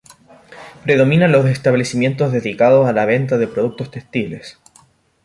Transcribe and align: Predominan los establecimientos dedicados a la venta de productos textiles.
Predominan 0.83 1.31
los 1.31 1.45
establecimientos 1.45 2.31
dedicados 2.31 2.87
a 2.87 2.91
la 2.91 3.05
venta 3.05 3.37
de 3.37 3.45
productos 3.47 3.91
textiles. 3.91 4.57